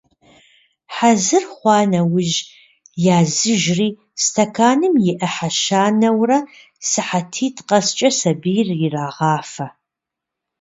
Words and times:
Хьэзыр 0.95 1.43
хъуа 1.55 1.79
нэужь 1.91 2.37
языжри, 3.17 3.89
стэканым 4.23 4.93
и 5.09 5.11
ӏыхьэ 5.19 5.49
щанэурэ 5.61 6.39
сыхьэтитӏ 6.89 7.63
къэскӏэ 7.67 8.09
сабийр 8.17 8.67
ирагъафэ. 8.85 9.67